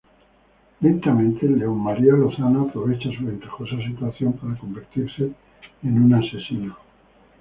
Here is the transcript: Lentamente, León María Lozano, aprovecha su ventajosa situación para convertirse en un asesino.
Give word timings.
Lentamente, 0.79 1.47
León 1.47 1.77
María 1.79 2.13
Lozano, 2.13 2.63
aprovecha 2.63 3.11
su 3.15 3.23
ventajosa 3.23 3.77
situación 3.85 4.33
para 4.33 4.55
convertirse 4.55 5.31
en 5.83 6.01
un 6.05 6.11
asesino. 6.15 6.75